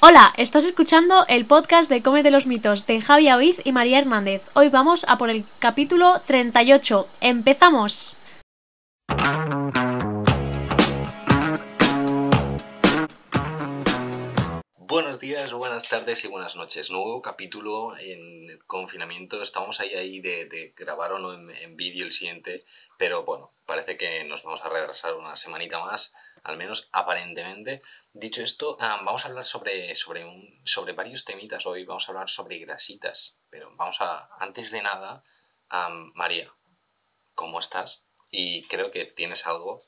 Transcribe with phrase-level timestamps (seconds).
[0.00, 4.42] Hola, estás escuchando el podcast de Cómete los mitos de Javi Aviz y María Hernández.
[4.54, 7.08] Hoy vamos a por el capítulo 38.
[7.20, 8.16] ¡Empezamos!
[14.76, 16.92] Buenos días, buenas tardes y buenas noches.
[16.92, 19.42] Nuevo capítulo en confinamiento.
[19.42, 22.64] Estamos ahí, ahí de, de grabar o no en, en vídeo el siguiente,
[22.98, 26.14] pero bueno, parece que nos vamos a retrasar una semanita más,
[26.48, 27.82] al menos aparentemente.
[28.12, 30.26] Dicho esto, ah, vamos a hablar sobre, sobre,
[30.64, 31.84] sobre varios temitas hoy.
[31.84, 35.22] Vamos a hablar sobre grasitas, pero vamos a, antes de nada,
[35.68, 36.50] ah, María,
[37.34, 38.06] ¿cómo estás?
[38.30, 39.82] Y creo que tienes algo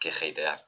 [0.00, 0.66] que hatear.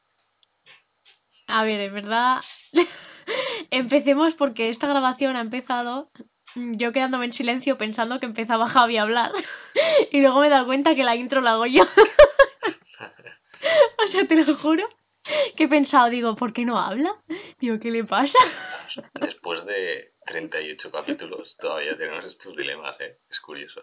[1.46, 2.40] A ver, en verdad.
[3.70, 6.10] Empecemos porque esta grabación ha empezado
[6.54, 9.32] yo quedándome en silencio pensando que empezaba Javi a hablar.
[10.12, 11.84] y luego me he dado cuenta que la intro la hago yo.
[14.04, 14.86] o sea, te lo juro
[15.56, 17.22] que he pensado, digo, ¿por qué no habla?
[17.58, 18.38] Digo, ¿qué le pasa?
[19.20, 23.16] Después de 38 capítulos todavía tenemos estos dilemas, ¿eh?
[23.28, 23.82] Es curioso.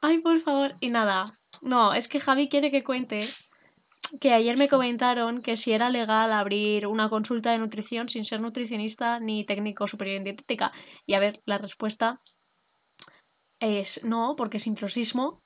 [0.00, 0.74] Ay, por favor.
[0.80, 1.24] Y nada.
[1.60, 3.20] No, es que Javi quiere que cuente
[4.20, 8.40] que ayer me comentaron que si era legal abrir una consulta de nutrición sin ser
[8.40, 10.72] nutricionista ni técnico superior en dietética.
[11.06, 12.20] Y a ver, la respuesta
[13.60, 15.41] es no, porque es intrusismo.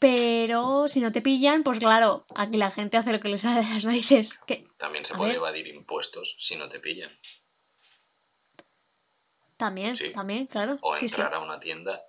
[0.00, 3.60] Pero si no te pillan, pues claro, aquí la gente hace lo que les sale
[3.64, 4.40] de las narices.
[4.78, 5.36] También se a puede ver.
[5.36, 7.10] evadir impuestos si no te pillan.
[9.56, 10.10] también, Sí.
[10.10, 10.76] también, claro.
[10.80, 11.20] O sí, sí.
[11.20, 12.02] entrar a una tienda,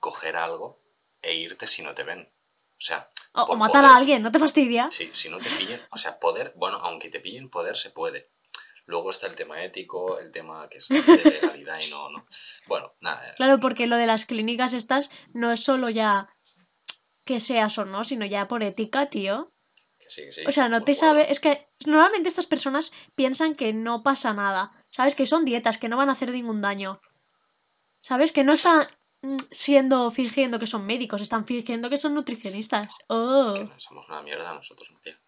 [0.00, 0.80] coger algo
[1.20, 2.22] e irte si no te ven.
[2.22, 4.88] O sea, O, matar poder- a alguien, ¿no te fastidia?
[4.90, 8.30] Sí, si no te pillen, o sea, poder, bueno, aunque te pillen, poder se puede.
[8.86, 12.26] Luego está el tema ético, el tema que es de legalidad y no, no.
[12.68, 13.34] Bueno, nada.
[13.36, 16.24] Claro, porque lo de las clínicas estas no es solo ya
[17.24, 19.52] que seas o no, sino ya por ética, tío.
[20.08, 21.30] sí, sí, O sea, no te sabe.
[21.30, 24.70] Es que normalmente estas personas piensan que no pasa nada.
[24.84, 25.14] ¿Sabes?
[25.14, 27.00] Que son dietas, que no van a hacer ningún daño.
[28.00, 28.32] ¿Sabes?
[28.32, 28.86] Que no están
[29.22, 32.98] mm, siendo, fingiendo que son médicos, están fingiendo que son nutricionistas.
[33.08, 33.54] Oh.
[33.54, 35.18] Que no somos una mierda nosotros, María.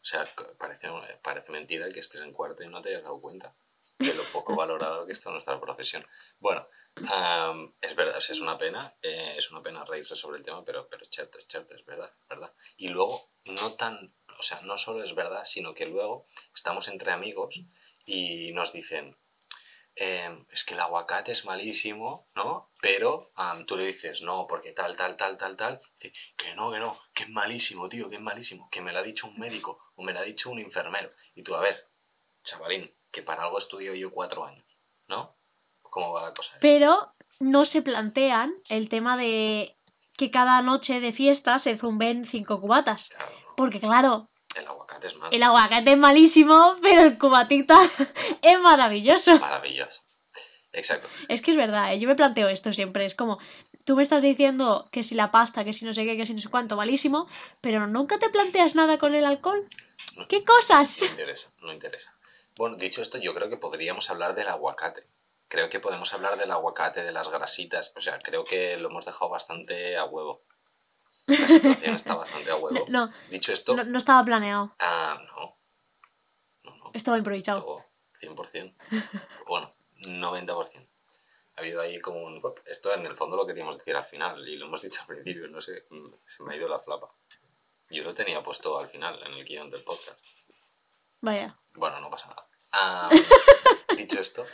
[0.00, 0.26] O sea,
[0.58, 0.88] parece,
[1.22, 3.54] parece mentira que estés en cuarto y no te hayas dado cuenta
[3.98, 6.06] de lo poco valorado que está nuestra profesión.
[6.38, 6.68] Bueno,
[7.80, 11.02] es verdad, es una pena, eh, es una pena reírse sobre el tema, pero, pero
[11.02, 12.54] es cierto, es cierto, es verdad, es verdad.
[12.76, 17.12] Y luego, no tan, o sea, no solo es verdad, sino que luego estamos entre
[17.12, 17.60] amigos
[18.04, 19.16] y nos dicen,
[19.96, 22.72] em, es que el aguacate es malísimo, ¿no?
[22.80, 23.32] Pero
[23.66, 25.80] tú le dices, no, porque tal, tal, tal, tal, tal.
[26.36, 29.02] Que no, que no, que es malísimo, tío, que es malísimo, que me lo ha
[29.02, 31.10] dicho un médico o me lo ha dicho un enfermero.
[31.34, 31.88] Y tú, a ver,
[32.44, 34.64] chavalín, que para algo estudio yo cuatro años,
[35.08, 35.36] ¿no?
[35.82, 36.52] ¿Cómo va la cosa?
[36.54, 36.60] esta?
[36.60, 39.76] Pero no se plantean el tema de
[40.16, 43.08] que cada noche de fiesta se zumben cinco cubatas.
[43.08, 45.30] Claro, no, Porque claro, el aguacate es malo.
[45.32, 47.78] el aguacate es malísimo, pero el cubatita
[48.42, 49.38] es maravilloso.
[49.38, 50.02] Maravilloso.
[50.72, 51.08] Exacto.
[51.28, 51.98] Es que es verdad, ¿eh?
[51.98, 53.04] yo me planteo esto siempre.
[53.06, 53.38] Es como,
[53.86, 56.34] tú me estás diciendo que si la pasta, que si no sé qué, que si
[56.34, 57.26] no sé cuánto, malísimo,
[57.60, 59.66] pero nunca te planteas nada con el alcohol.
[60.16, 61.00] No, ¿Qué cosas?
[61.02, 62.12] no interesa, no interesa.
[62.58, 65.06] Bueno, dicho esto, yo creo que podríamos hablar del aguacate.
[65.46, 67.92] Creo que podemos hablar del aguacate, de las grasitas.
[67.94, 70.42] O sea, creo que lo hemos dejado bastante a huevo.
[71.28, 72.84] La situación está bastante a huevo.
[72.88, 74.74] No, Dicho esto, no, no estaba planeado.
[74.80, 75.56] ah, no.
[76.64, 76.90] No, no.
[76.94, 77.62] Estaba improvisado.
[77.62, 77.84] Todo
[78.20, 78.74] 100%.
[79.46, 80.88] Bueno, 90%.
[81.54, 82.42] Ha habido ahí como un...
[82.66, 85.46] Esto en el fondo lo queríamos decir al final y lo hemos dicho al principio,
[85.46, 87.08] no sé, mm, se me ha ido la flapa.
[87.88, 90.18] Yo lo tenía puesto al final en el guion del podcast.
[91.20, 91.58] Vaya.
[91.74, 93.08] Bueno, no pasa nada.
[93.96, 94.46] Dicho esto,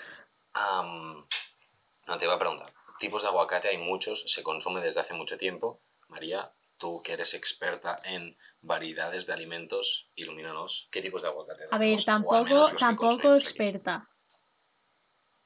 [0.54, 2.72] no te iba a preguntar.
[2.98, 5.80] Tipos de aguacate hay muchos, se consume desde hace mucho tiempo.
[6.08, 10.88] María, tú que eres experta en variedades de alimentos, ilumínanos.
[10.90, 13.42] ¿Qué tipos de aguacate A ver, tampoco, tampoco aquí.
[13.42, 14.08] experta.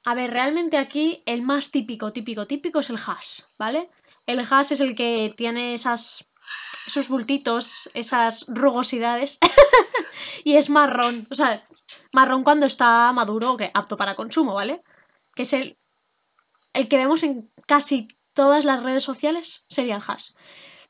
[0.05, 3.91] A ver, realmente aquí el más típico, típico, típico es el hash, ¿vale?
[4.27, 6.25] El hash es el que tiene esas,
[6.87, 9.39] esos bultitos, esas rugosidades.
[10.45, 11.67] y es marrón, o sea,
[12.13, 14.83] marrón cuando está maduro, que apto para consumo, ¿vale?
[15.35, 15.77] Que es el,
[16.73, 20.33] el que vemos en casi todas las redes sociales, sería el hash.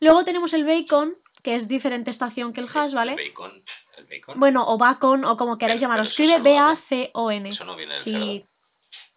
[0.00, 3.12] Luego tenemos el bacon, que es diferente estación que el hash, ¿vale?
[3.14, 3.64] El bacon.
[3.96, 4.38] El bacon.
[4.38, 6.04] Bueno, o bacon, o como queráis llamarlo.
[6.04, 6.40] Escribe.
[6.40, 7.48] B-A-C-O-N.
[7.48, 8.12] Eso no viene del Sí.
[8.12, 8.48] cerdo.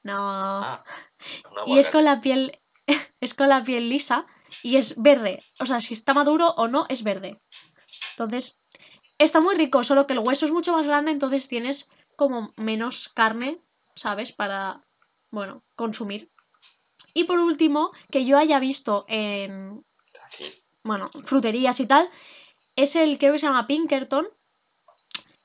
[0.03, 0.15] No.
[0.17, 0.83] Ah,
[1.67, 2.59] y es con la piel.
[3.21, 4.25] es con la piel lisa.
[4.63, 5.43] Y es verde.
[5.59, 7.41] O sea, si está maduro o no, es verde.
[8.11, 8.59] Entonces,
[9.17, 13.09] está muy rico, solo que el hueso es mucho más grande, entonces tienes como menos
[13.09, 13.61] carne,
[13.95, 14.31] ¿sabes?
[14.31, 14.85] Para,
[15.31, 16.31] bueno, consumir.
[17.13, 19.83] Y por último, que yo haya visto en,
[20.83, 22.09] bueno, fruterías y tal,
[22.75, 24.27] es el creo que se llama Pinkerton,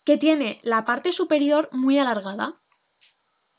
[0.05, 2.61] que tiene la parte superior muy alargada.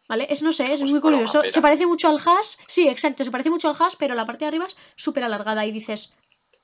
[0.08, 0.28] ¿Vale?
[0.30, 1.42] Es, no sé, es Como si muy curioso.
[1.50, 2.56] Se parece mucho al hash.
[2.68, 5.66] Sí, exacto, se parece mucho al hash, pero la parte de arriba es súper alargada
[5.66, 6.14] y dices,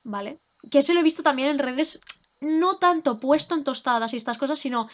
[0.02, 0.38] vale.
[0.70, 2.00] Que ese lo he visto también en redes,
[2.40, 4.88] no tanto puesto en tostadas y estas cosas, sino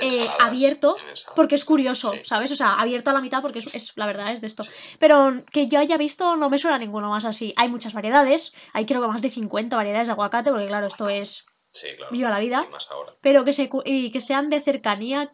[0.00, 0.96] eh, abierto,
[1.34, 2.18] porque es curioso, Sí.
[2.24, 2.50] ¿sabes?
[2.52, 4.62] O sea, abierto a la mitad porque es, es- la verdad es de esto.
[4.62, 4.70] Sí.
[4.98, 7.54] Pero que yo haya visto no me suena ninguno más así.
[7.56, 11.08] Hay muchas variedades, hay creo que más de 50 variedades de aguacate, porque claro, esto
[11.08, 12.10] es Sí, claro.
[12.12, 12.64] viva la vida.
[12.66, 13.14] Y más ahora.
[13.20, 15.32] Pero que, se, y que sean de cercanía,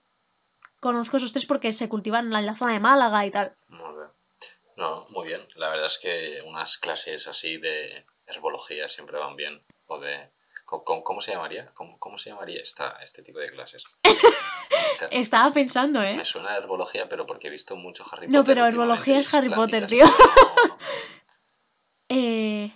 [0.83, 3.55] conozco esos tres porque se cultivan en la, zona de Málaga y tal.
[3.69, 4.09] Muy bien.
[4.77, 5.41] No, muy bien.
[5.55, 9.63] La verdad es que unas clases así de herbología siempre van bien.
[9.87, 10.31] O de...
[10.65, 11.71] ¿Cómo, se llamaría?
[11.75, 13.85] ¿Cómo, cómo se llamaría esta, este tipo de clases?
[15.11, 16.15] Estaba pensando, ¿eh?
[16.17, 18.33] Me suena a herbología, pero porque he visto mucho Harry Potter.
[18.33, 20.05] No, pero herbología es Harry Potter, tío.
[20.07, 20.79] pero
[22.09, 22.75] Eh...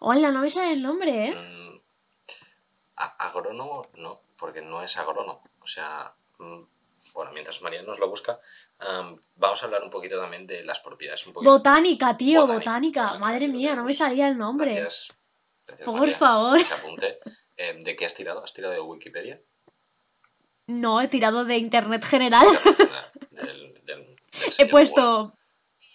[0.00, 1.34] Hola, no me sale el nombre, ¿eh?
[1.34, 1.80] no- mm,
[2.96, 5.42] agrónomo, no, porque no es agrónomo.
[5.60, 6.62] O sea, mm,
[7.14, 8.38] bueno, mientras María nos lo busca,
[8.78, 11.26] am, vamos a hablar un poquito también de las propiedades.
[11.26, 11.50] Un poquito.
[11.52, 13.02] Botánica, tío, Botánica, botánica.
[13.04, 14.72] botánica, Madre mía, no me salía el nombre.
[14.72, 15.12] Gracias.
[15.66, 16.16] Gracias, Por María.
[16.16, 16.60] favor.
[16.62, 17.18] Se apunte.
[17.56, 18.42] Eh, ¿De qué has tirado?
[18.44, 19.40] ¿Has tirado de Wikipedia?
[20.68, 22.46] No, he tirado de internet general.
[23.30, 24.16] Del- del- del
[24.58, 25.36] He puesto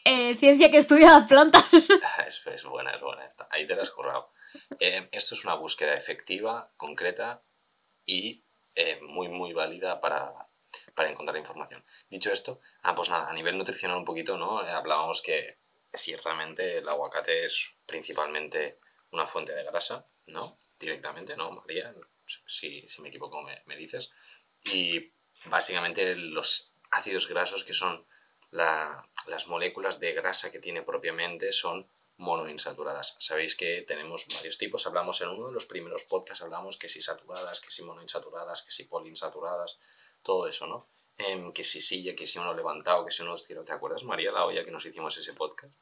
[0.05, 1.63] eh, ciencia que estudia las plantas.
[2.03, 3.47] Ah, Es, es buena, es buena esta.
[3.51, 4.31] Ahí te la has currado.
[4.79, 7.43] Eh, esto es una búsqueda efectiva, concreta
[8.05, 8.43] y
[8.75, 10.33] eh, muy, muy válida para,
[10.95, 11.83] para encontrar información.
[12.09, 14.65] Dicho esto, ah, pues nada, a nivel nutricional un poquito, ¿no?
[14.65, 15.57] Eh, hablábamos que
[15.93, 18.79] ciertamente el aguacate es principalmente
[19.11, 20.57] una fuente de grasa, ¿no?
[20.79, 21.93] Directamente, ¿no, María?
[22.47, 24.11] Si, si me equivoco, me, me dices.
[24.63, 25.11] Y
[25.45, 28.05] básicamente los ácidos grasos que son
[28.51, 33.15] la- las moléculas de grasa que tiene propiamente son monoinsaturadas.
[33.19, 34.85] Sabéis que tenemos varios tipos.
[34.85, 38.71] Hablamos en uno de los primeros podcasts, hablamos que si saturadas, que si monoinsaturadas, que
[38.71, 39.79] si poliinsaturadas,
[40.23, 40.87] todo eso, ¿no?
[41.17, 43.65] Em, que si silla, que si uno levantado, que si uno estirado.
[43.65, 45.73] ¿Te acuerdas, María, la olla que nos hicimos ese podcast?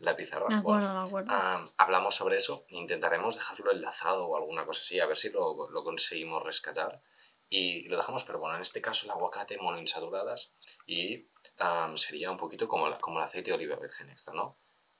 [0.00, 0.48] La pizarra.
[0.48, 1.28] Me Bueno, acuerdo, me acuerdo.
[1.32, 5.68] Ah, hablamos sobre eso, intentaremos dejarlo enlazado o alguna cosa así, a ver si lo,
[5.70, 7.00] lo conseguimos rescatar.
[7.48, 10.52] Y lo dejamos, pero bueno, en este caso el aguacate monoinsaturadas
[10.86, 14.56] y am, sería un poquito como, la- como el aceite de oliva virgen extra, ¿no?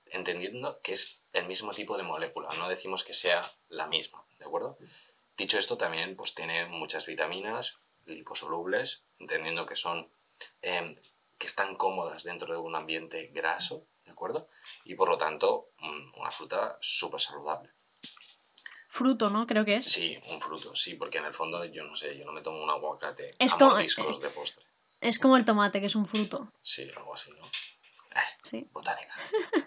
[0.07, 4.45] Entendiendo que es el mismo tipo de molécula, no decimos que sea la misma, ¿de
[4.45, 4.79] acuerdo?
[5.37, 10.11] Dicho esto, también pues tiene muchas vitaminas liposolubles, entendiendo que son
[10.63, 10.97] em,
[11.39, 14.49] que están cómodas dentro de un ambiente graso, ¿de acuerdo?
[14.85, 15.71] Y por lo tanto,
[16.17, 17.73] una fruta súper saludable.
[18.89, 19.47] Fruto, ¿no?
[19.47, 19.87] Creo que es.
[19.87, 22.63] Sí, un fruto, sí, porque en el fondo yo no sé, yo no me tomo
[22.63, 24.65] un aguacate Es a como- de postre.
[25.01, 26.53] Es como el tomate, que es un fruto.
[26.63, 27.51] Sí, algo así, ¿no?
[28.45, 28.65] Sí.
[28.71, 29.15] Botánica,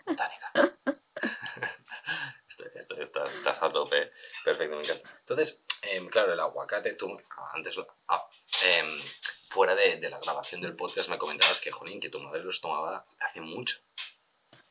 [0.05, 0.53] botánica.
[2.75, 4.11] esto, estás, estás a tope,
[4.45, 5.09] perfecto, me encanta.
[5.19, 7.17] Entonces, em, claro, el aguacate, tú
[7.53, 7.77] antes,
[8.63, 8.99] em,
[9.49, 13.05] fuera de, la grabación del podcast, me comentabas que, jolín, que tu madre los tomaba
[13.19, 13.77] hace mucho.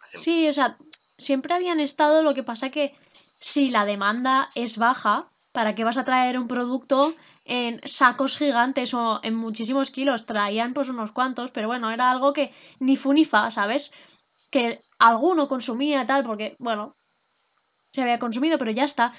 [0.05, 0.79] Sí, o sea,
[1.19, 5.97] siempre habían estado, lo que pasa que si la demanda es baja, ¿para qué vas
[5.97, 10.27] a traer un producto en sacos gigantes o en muchísimos kilos?
[10.27, 13.93] Traían pues unos cuantos, pero bueno, era algo que ni fu ni fa, ¿sabes?
[14.51, 16.97] Que alguno consumía tal, porque, bueno,
[17.93, 19.13] se había consumido, pero ya está.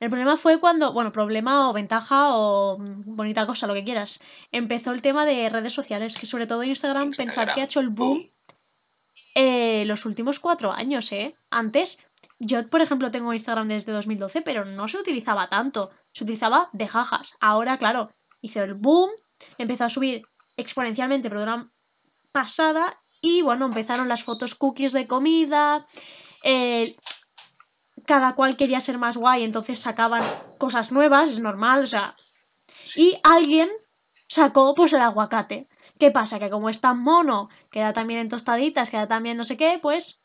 [0.00, 4.22] El problema fue cuando, bueno, problema o ventaja o mm, bonita cosa, lo que quieras.
[4.52, 7.88] Empezó el tema de redes sociales, que sobre todo Instagram, Instagram, que ha hecho el
[7.88, 8.28] boom
[9.34, 11.36] eh, los últimos cuatro años, ¿eh?
[11.50, 11.98] Antes,
[12.38, 15.90] yo, por ejemplo, tengo Instagram desde 2012, pero no se utilizaba tanto.
[16.12, 17.36] Se utilizaba de jajas.
[17.40, 19.10] Ahora, claro, hizo el boom,
[19.58, 20.26] empezó a subir
[20.56, 21.72] exponencialmente, pero de una
[22.32, 23.00] pasada.
[23.22, 25.86] Y bueno, empezaron las fotos cookies de comida.
[26.42, 26.96] eh,
[28.06, 30.22] cada cual quería ser más guay, entonces sacaban
[30.58, 32.16] cosas nuevas, es normal, o sea.
[32.82, 33.10] Sí.
[33.10, 33.70] Y alguien
[34.28, 35.68] sacó pues el aguacate.
[35.98, 36.38] ¿Qué pasa?
[36.38, 40.20] Que como es tan mono, queda también en tostaditas, queda también no sé qué, pues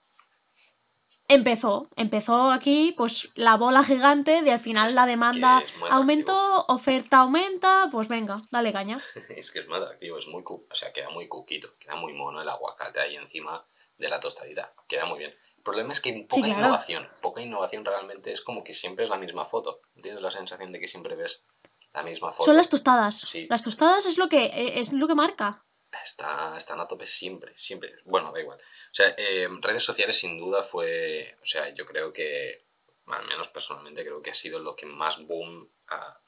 [1.29, 1.87] empezó.
[1.95, 7.19] Empezó aquí pues la bola gigante de al final Es la demanda muy aumentó, oferta
[7.19, 8.97] aumenta, pues venga, dale caña.
[9.29, 12.41] Es que es más atractivo, es muy, o sea, queda muy cuquito, queda muy mono
[12.41, 13.65] el aguacate ahí encima
[13.97, 15.31] de la tostadita, queda muy bien.
[15.57, 16.59] El problema es que poca claro.
[16.59, 19.81] innovación, poca innovación realmente es como que siempre es la misma foto.
[20.01, 21.45] ¿Tienes la sensación de que siempre ves
[21.93, 22.45] la misma foto?
[22.45, 23.19] Son las tostadas.
[23.19, 23.45] Sí.
[23.49, 25.65] Las tostadas es lo que eh, es lo que marca.
[26.01, 27.95] Está, están a tope siempre, siempre.
[28.05, 28.59] Bueno, da igual.
[28.59, 32.65] O sea, eh, redes sociales sin duda fue, o sea, yo creo que,
[33.07, 36.19] al menos personalmente, creo que ha sido lo que más boom ha,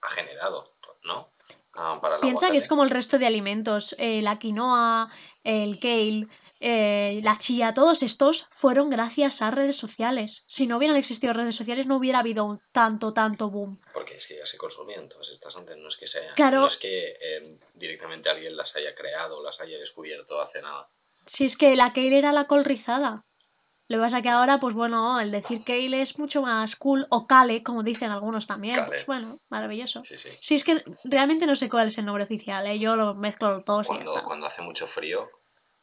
[0.00, 1.32] ha generado, ¿no?
[1.74, 5.10] Ah, para Piensa que es como el resto de alimentos, eh, la quinoa,
[5.44, 6.26] el kale,
[6.62, 10.44] eh, la chía, todos estos fueron gracias a redes sociales.
[10.46, 13.80] Si no hubieran existido redes sociales, no hubiera habido un tanto, tanto boom.
[13.94, 16.60] Porque es que ya se consumían todas estas antes, no es que sea, Claro.
[16.60, 20.88] no es que eh, directamente alguien las haya creado las haya descubierto hace nada.
[21.26, 23.24] Si es que la Kale era la col rizada.
[23.88, 27.26] Lo que pasa que ahora, pues bueno, el decir Kale es mucho más cool, o
[27.26, 28.76] Kale, como dicen algunos también.
[28.76, 28.86] Kale.
[28.88, 30.04] Pues bueno, maravilloso.
[30.04, 30.28] Sí, sí.
[30.36, 32.78] Sí, es que realmente no sé cuál es el nombre oficial, ¿eh?
[32.78, 34.26] yo lo mezclo los dos y ya Cuando, está.
[34.26, 35.28] cuando hace mucho frío,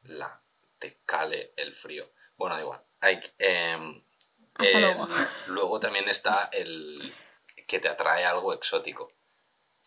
[0.03, 0.41] la
[0.79, 2.11] te cale el frío.
[2.37, 2.81] Bueno, da igual.
[2.99, 3.17] Hay,
[4.55, 4.95] Hasta el-
[5.47, 5.79] luego.
[5.79, 7.11] también está el
[7.67, 9.11] que te atrae algo exótico.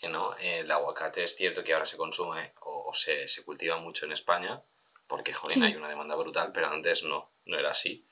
[0.03, 0.35] eh, ¿no?
[0.37, 4.13] El aguacate es cierto que ahora se consume o, o se, se cultiva mucho en
[4.13, 4.63] España,
[5.07, 5.63] porque joder, Sí.
[5.63, 8.07] hay una demanda brutal, pero antes no, no era así.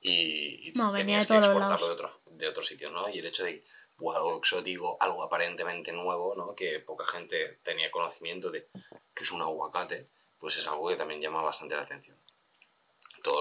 [0.00, 2.16] Y, y No, tenías que exportarlo de lados.
[2.16, 3.08] otro, de otro sitio, ¿no?
[3.08, 3.64] Y el hecho de
[3.98, 6.54] "Buah, algo exótico, algo aparentemente nuevo, ¿no?
[6.54, 8.68] Que poca gente tenía conocimiento de
[9.14, 10.06] que es un aguacate,
[10.42, 12.16] pues es algo que también llama bastante la atención.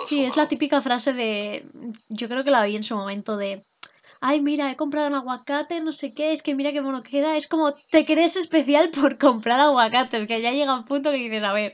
[0.03, 1.65] Sí, es la típica frase de.
[2.09, 3.59] Yo creo que la oí en su momento de.
[4.19, 7.35] Ay, mira, he comprado un aguacate, no sé qué, es que mira qué mono queda.
[7.35, 11.43] Es como te crees especial por comprar aguacates, que ya llega un punto que dices,
[11.43, 11.73] a ver,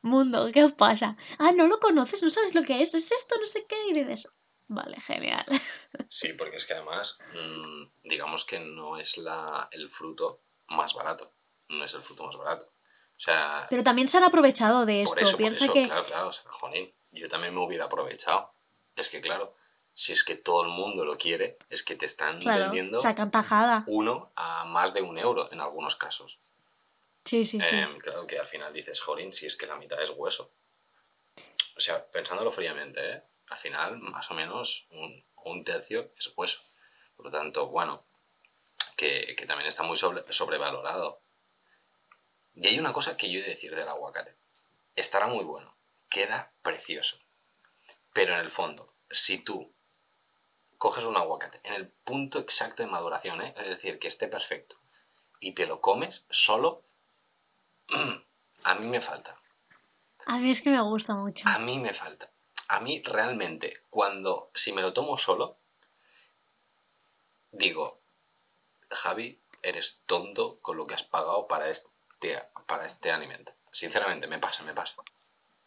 [0.00, 1.18] mundo, ¿qué os pasa?
[1.38, 3.92] Ah, no lo conoces, no sabes lo que es, es esto, no sé qué, y
[3.92, 4.34] dices,
[4.66, 5.44] vale, genial.
[6.08, 11.34] Sí, porque es que además, mm, digamos que no es la, el fruto más barato.
[11.68, 12.73] No es el fruto más barato.
[13.24, 15.20] Sea, Pero también se han aprovechado de por esto.
[15.20, 15.84] eso, por Piensa eso, que.
[15.86, 18.52] claro, claro, o sea, jolín, yo también me hubiera aprovechado.
[18.96, 19.54] Es que, claro,
[19.94, 23.30] si es que todo el mundo lo quiere, es que te están Claro, vendiendo sacan
[23.30, 23.84] tajada.
[23.86, 26.38] uno a más de un euro en algunos casos.
[27.24, 27.76] Sí, sí, sí.
[27.76, 30.50] Em, claro que al final dices, jolín, si es que la mitad es hueso.
[31.76, 33.22] O sea, pensándolo fríamente, ¿eh?
[33.48, 36.60] al final más o menos un, un tercio es hueso.
[37.16, 38.04] Por lo tanto, bueno,
[38.96, 41.20] que, que también está muy sobre- sobrevalorado.
[42.54, 44.34] Y hay una cosa que yo he de decir del aguacate.
[44.96, 45.74] Estará muy bueno,
[46.08, 47.18] queda precioso.
[48.12, 49.72] Pero en el fondo, si tú
[50.78, 53.54] coges un aguacate en el punto exacto de maduración, ¿eh?
[53.58, 54.76] es decir, que esté perfecto,
[55.40, 56.84] y te lo comes solo,
[58.64, 59.40] a mí me falta.
[60.26, 61.48] A mí es que me gusta mucho.
[61.48, 62.30] A mí me falta.
[62.68, 65.58] A mí realmente, cuando, si me lo tomo solo,
[67.50, 68.00] digo,
[68.90, 71.68] Javi, eres tonto con lo que has pagado para
[72.32, 73.52] este, para este alimento.
[73.72, 74.94] Sinceramente, me pasa, me pasa.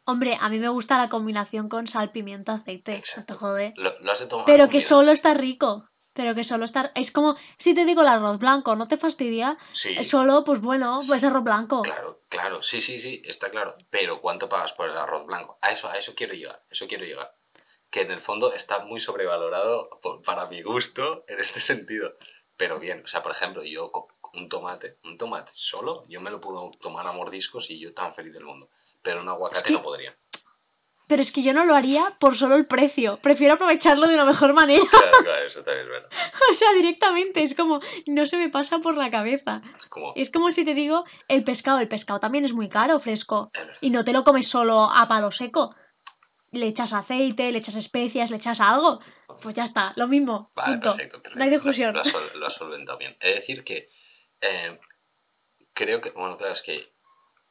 [0.06, 2.92] Hombre, a mí me gusta la combinación con sal, pimienta, aceite.
[2.92, 3.36] No te Exacto.
[3.36, 3.74] jode.
[3.76, 4.46] Lo, lo has de tomar.
[4.46, 5.90] Pero que solo está rico.
[6.14, 6.92] Pero que solo está.
[6.96, 9.58] Es como si te digo el arroz blanco, ¿no te fastidia?
[9.74, 11.82] Sí, Eh, Solo, pues bueno, pues arroz blanco.
[11.84, 13.76] claro, claro, sí, sí, sí, está claro.
[13.92, 15.60] Pero ¿cuánto pagas por el arroz blanco?
[15.62, 17.36] A eso, a eso quiero llegar, eso quiero llegar.
[17.92, 22.16] Que en el fondo está muy sobrevalorado por- para mi gusto en este sentido.
[22.56, 23.92] Pero bien, o sea, por ejemplo, yo
[24.34, 28.14] un tomate, un tomate solo, yo me lo puedo tomar a mordiscos y yo tan
[28.14, 28.70] feliz del mundo.
[29.02, 30.16] Pero un aguacate que- no podría.
[31.10, 33.18] Pero es que yo no lo haría por solo el precio.
[33.22, 34.82] Prefiero aprovecharlo de una mejor manera.
[34.92, 36.10] Claro, claro, eso también es verdad.
[36.52, 37.44] o sea, directamente.
[37.44, 39.62] Es como, no se me pasa por la cabeza.
[39.80, 41.80] Es como, Es como si te digo el pescado.
[41.80, 43.52] El pescado también es muy caro, fresco.
[43.54, 43.78] es.
[43.82, 45.74] Y no te lo comes solo a palo seco.
[46.52, 49.00] Le echas aceite, le echas especias, le echas algo.
[49.42, 50.52] Pues ya está, lo mismo.
[50.56, 50.90] Vale, punto.
[50.90, 51.38] perfecto, perfecto.
[51.40, 51.94] No hay discusión.
[51.96, 52.02] Lo,
[52.40, 53.16] lo has solventado bien.
[53.22, 53.90] De decir que
[54.42, 54.80] eh,
[55.74, 56.94] creo que, bueno, claro, es que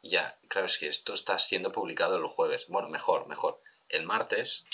[0.02, 2.66] ya, claro, es que esto está siendo publicado el jueves.
[2.68, 3.60] Bueno, mejor, mejor.
[3.88, 4.64] El martes,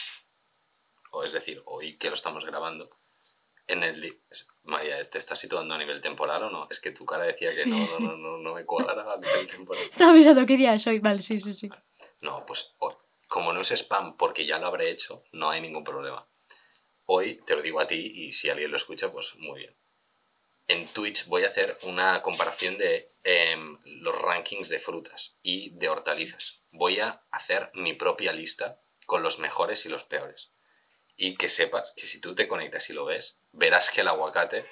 [1.11, 2.91] o es decir, hoy que lo estamos grabando,
[3.67, 4.23] en el...
[4.65, 6.67] María, ¿te estás situando a nivel temporal o no?
[6.71, 8.03] Es que tu cara decía que Sí, no, sí.
[8.03, 9.83] no, no, no, no me cuadra a nivel temporal.
[9.91, 10.99] Estaba pensando qué día es hoy.
[10.99, 11.71] Vale, sí, sí, sí.
[12.21, 12.75] No, pues
[13.29, 16.29] como no es spam porque ya lo habré hecho, no hay ningún problema.
[17.07, 19.77] Hoy te lo digo a ti y si alguien lo escucha, pues muy bien.
[20.69, 25.89] En Twitch voy a hacer una comparación de em, los rankings de frutas y de
[25.89, 26.63] hortalizas.
[26.71, 30.53] Voy a hacer mi propia lista con los mejores y los peores.
[31.17, 34.67] Y que sepas que si tú te conectas y lo ves, verás que el aguacate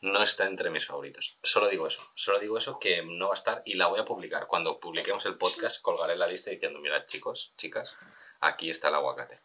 [0.00, 1.38] no está entre mis favoritos.
[1.42, 4.04] Solo digo eso, solo digo eso que no va a estar y la voy a
[4.04, 4.46] publicar.
[4.48, 7.96] Cuando publiquemos el podcast colgaré la lista diciendo, mirad chicos, chicas,
[8.40, 9.40] aquí está el aguacate.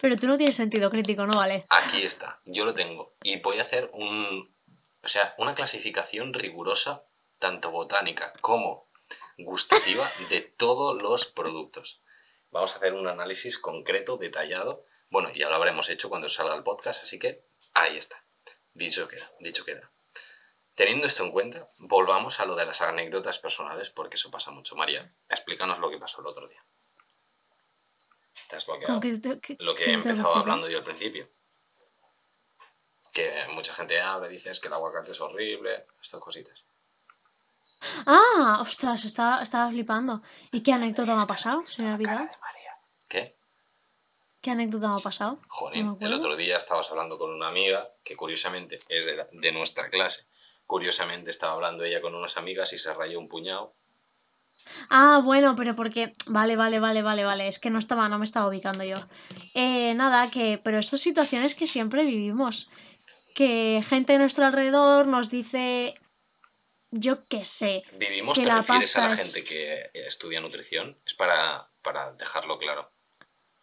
[0.00, 1.38] Pero tú no tienes sentido crítico, ¿no?
[1.38, 1.64] Vale.
[1.70, 3.14] Aquí está, yo lo tengo.
[3.22, 4.53] Y voy a hacer un,
[5.04, 7.04] o sea, una clasificación rigurosa,
[7.38, 8.88] tanto botánica como
[9.38, 12.02] gustativa, de todos los productos.
[12.50, 14.84] Vamos a hacer un análisis concreto, detallado.
[15.10, 17.44] Bueno, ya lo habremos hecho cuando salga el podcast, así que
[17.74, 18.24] ahí está.
[18.72, 19.90] Dicho queda, dicho queda.
[20.74, 24.74] Teniendo esto en cuenta, volvamos a lo de las anécdotas personales, porque eso pasa mucho.
[24.74, 26.64] María, explícanos lo que pasó el otro día.
[28.48, 29.00] ¿Te has bloqueado?
[29.00, 31.30] Que que- lo que que he empezado hablando yo al principio.
[33.14, 36.64] Que mucha gente habla, dice es que el aguacate es horrible, estas cositas.
[38.06, 40.22] Ah, ostras, estaba, estaba flipando.
[40.52, 41.66] ¿Y qué anécdota me ha pasado?
[41.66, 42.28] Se me ha olvidado.
[43.08, 43.36] ¿Qué?
[44.40, 45.38] ¿Qué anécdota me ha pasado?
[45.48, 49.28] Jolín, No el otro día estabas hablando con una amiga que curiosamente es de, la-
[49.32, 50.26] de nuestra clase.
[50.66, 53.74] Curiosamente estaba hablando ella con unas amigas y se rayó un puñado.
[54.90, 56.12] Ah, bueno, pero porque.
[56.26, 57.48] Vale, vale, vale, vale, vale.
[57.48, 58.96] Es que no estaba, no me estaba ubicando yo.
[59.54, 60.60] Eh, nada, que.
[60.62, 62.70] Pero estas situaciones que siempre vivimos.
[63.34, 65.94] Que gente de nuestro alrededor nos dice.
[66.90, 67.82] Yo qué sé.
[67.98, 70.96] ¿Vivimos Que te la refieres a la es- gente que estudia nutrición?
[71.04, 72.90] Es para, para dejarlo claro.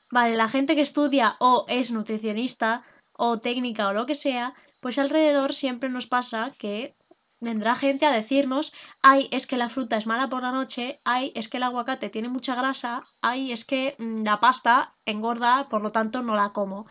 [0.09, 4.97] Vale, la gente que estudia o es nutricionista o técnica o lo que sea, pues
[4.99, 6.93] alrededor siempre nos pasa que
[7.41, 8.71] vendrá gente a decirnos,
[9.01, 12.09] ay, es que la fruta es mala por la noche, ay, es que el aguacate
[12.09, 16.53] tiene mucha grasa, ay, es que mm, la pasta engorda, por lo tanto no la
[16.53, 16.85] como.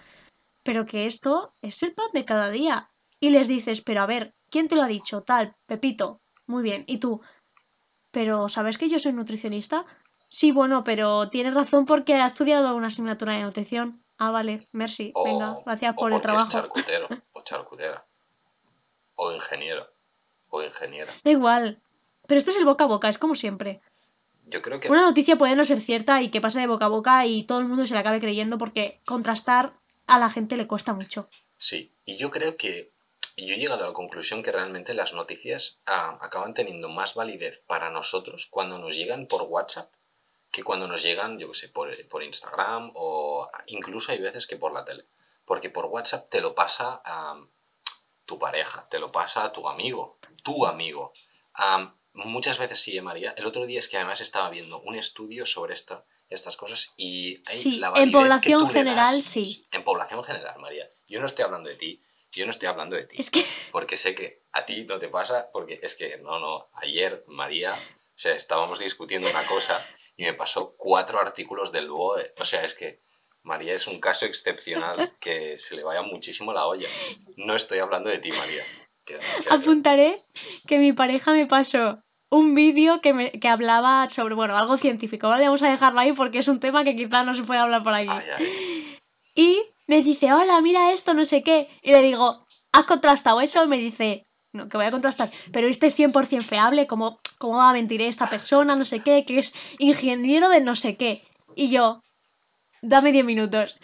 [0.62, 2.90] Pero que esto es el pan de cada día.
[3.20, 5.22] Y les dices, pero a ver, ¿quién te lo ha dicho?
[5.22, 6.20] Tal, Pepito.
[6.46, 6.84] Muy bien.
[6.86, 7.22] ¿Y tú?
[8.10, 9.86] Pero, ¿sabes que yo soy nutricionista?
[10.14, 14.04] Sí, bueno, pero tienes razón porque ha estudiado una asignatura de nutrición.
[14.18, 15.12] Ah, vale, merci.
[15.14, 16.48] O, Venga, gracias o por el trabajo.
[16.48, 18.04] es charcutero o charcutera.
[19.14, 19.86] O ingeniero
[20.50, 21.12] o ingeniera.
[21.24, 21.80] Da igual.
[22.26, 23.80] Pero esto es el boca a boca, es como siempre.
[24.46, 26.88] Yo creo que Una noticia puede no ser cierta y que pase de boca a
[26.88, 29.74] boca y todo el mundo se la acabe creyendo porque contrastar
[30.06, 31.28] a la gente le cuesta mucho.
[31.56, 32.92] Sí, y yo creo que
[33.36, 37.62] yo he llegado a la conclusión que realmente las noticias ah, acaban teniendo más validez
[37.66, 39.92] para nosotros cuando nos llegan por WhatsApp
[40.50, 44.56] que cuando nos llegan, yo qué sé, por, por Instagram o incluso hay veces que
[44.56, 45.04] por la tele.
[45.44, 47.40] Porque por WhatsApp te lo pasa a
[48.30, 51.12] tu pareja, te lo pasa a tu amigo, tu amigo.
[51.54, 53.34] Am, muchas veces sí, ¿eh, María.
[53.36, 57.42] El otro día es que además estaba viendo un estudio sobre esta, estas cosas y
[57.48, 59.66] hay Sí, la en que población tú general, das- sí.
[59.72, 60.88] En población general, María.
[61.08, 63.16] Yo no estoy hablando de ti, yo no estoy hablando de ti.
[63.18, 66.70] Es que Porque sé que a ti no te pasa, porque es que, no, no,
[66.74, 69.84] ayer María, o sea, estábamos discutiendo una cosa
[70.16, 72.32] y me pasó cuatro artículos del BOE.
[72.38, 73.02] O sea, es que
[73.42, 76.88] María es un caso excepcional que se le vaya muchísimo la olla.
[77.36, 78.62] No estoy hablando de ti, María.
[79.50, 80.22] Apuntaré
[80.66, 85.28] que mi pareja me pasó un vídeo que, me- que hablaba sobre, bueno, algo científico,
[85.28, 85.44] ¿vale?
[85.46, 87.92] Vamos a dejarlo ahí porque es un tema que quizás no se puede hablar por
[87.94, 88.08] aquí.
[88.08, 88.98] Ay, ay.
[89.34, 91.68] Y me dice, hola, mira esto, no sé qué.
[91.82, 93.64] Y le digo, ¿has contrastado eso?
[93.64, 95.30] Y me dice, no, que voy a contrastar.
[95.52, 99.24] Pero este es 100% fiable, ¿cómo, ¿cómo va a mentir esta persona, no sé qué,
[99.26, 101.24] que es ingeniero de no sé qué?
[101.56, 102.00] Y yo,
[102.82, 103.78] dame 10 minutos.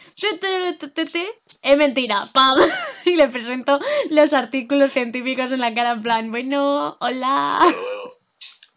[1.63, 2.59] Es mentira, pam.
[3.05, 3.79] Y le presento
[4.11, 7.49] los artículos científicos en la cara en plan, bueno, hola.
[7.49, 8.19] Hasta luego.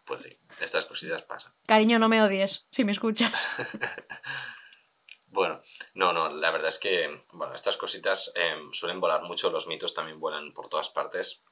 [0.04, 1.52] Pues sí, estas cositas pasan.
[1.66, 3.32] Cariño, no me odies, si me escuchas.
[5.32, 5.62] Bueno,
[5.94, 9.94] no, no, la verdad es que, bueno, estas cositas em, suelen volar mucho, los mitos
[9.94, 11.44] también vuelan por todas partes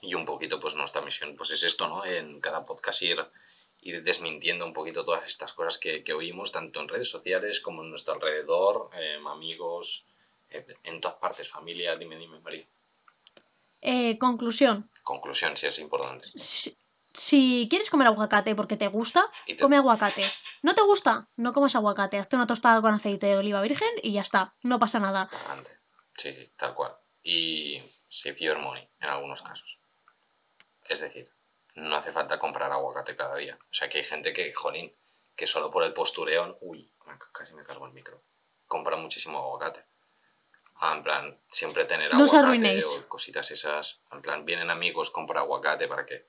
[0.00, 2.04] y un poquito pues nuestra misión pues es esto, ¿no?
[2.06, 3.22] En cada podcast ir,
[3.82, 7.82] ir desmintiendo un poquito todas estas cosas que, que oímos, tanto en redes sociales como
[7.82, 10.04] en nuestro alrededor, em, amigos,
[10.50, 12.66] eh, en todas partes, familia, dime, dime, María.
[13.80, 14.88] Eh, conclusión.
[15.02, 16.28] Conclusión, si es importante.
[16.28, 20.22] Si, si quieres comer aguacate porque te gusta, te- come aguacate.
[20.62, 21.28] ¿No te gusta?
[21.36, 22.18] No comas aguacate.
[22.18, 24.54] Hazte una tostada con aceite de oliva virgen y ya está.
[24.62, 25.28] No pasa nada.
[26.16, 26.94] Sí, sí, tal cual.
[27.24, 29.78] Y save your money en algunos casos.
[30.88, 31.28] Es decir,
[31.74, 33.58] no hace falta comprar aguacate cada día.
[33.60, 34.94] O sea que hay gente que, jolín,
[35.36, 36.92] que solo por el postureón, uy,
[37.32, 38.22] casi me cargo el micro,
[38.66, 39.84] compra muchísimo aguacate.
[40.76, 42.86] Ah, en plan, siempre tener No os aguacate arruinéis.
[42.86, 44.00] o cositas esas.
[44.10, 46.26] En plan, vienen amigos, compra aguacate para que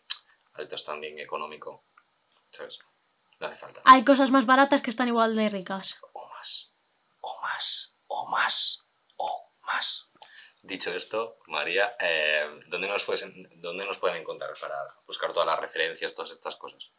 [0.58, 1.86] el standing económico,
[2.52, 2.80] ¿sabes?
[3.40, 3.82] No hace falta.
[3.86, 5.98] Hay cosas más baratas que están igual de ricas.
[6.14, 6.74] o más,
[7.22, 8.86] o más, o más,
[9.18, 10.12] o más.
[10.66, 15.60] Dicho esto, María, eh, ¿dónde, nos puedes- ¿dónde nos pueden encontrar para buscar todas las
[15.60, 16.90] referencias, todas estas cosas?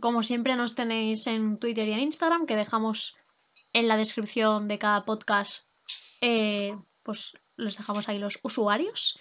[0.00, 3.16] Como siempre nos tenéis en Twitter y en Instagram, que dejamos
[3.72, 5.66] en la descripción de cada podcast,
[6.20, 9.18] eh, pues los dejamos ahí los usuarios.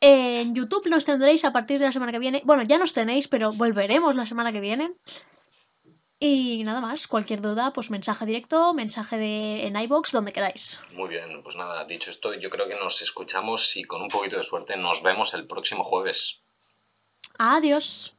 [0.00, 2.42] En YouTube nos tendréis a partir de la semana que viene.
[2.44, 4.92] Bueno, ya nos tenéis, pero volveremos la semana que viene.
[6.24, 10.78] Y nada más, cualquier duda, pues mensaje directo, mensaje de, en iBox, donde queráis.
[10.92, 14.36] Muy bien, pues nada, dicho esto, yo creo que nos escuchamos y con un poquito
[14.36, 16.44] de suerte nos vemos el próximo jueves.
[17.38, 18.14] Adiós.